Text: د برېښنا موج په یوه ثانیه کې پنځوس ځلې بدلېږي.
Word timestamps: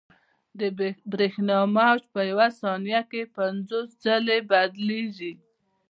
د 0.59 0.61
برېښنا 1.11 1.59
موج 1.75 2.01
په 2.13 2.21
یوه 2.31 2.47
ثانیه 2.59 3.01
کې 3.11 3.31
پنځوس 3.37 3.87
ځلې 4.03 4.37
بدلېږي. 4.49 5.33